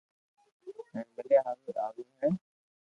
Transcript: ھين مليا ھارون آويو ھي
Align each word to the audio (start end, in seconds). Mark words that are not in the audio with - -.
ھين 0.91 1.05
مليا 1.15 1.39
ھارون 1.45 1.75
آويو 1.85 2.05
ھي 2.19 2.29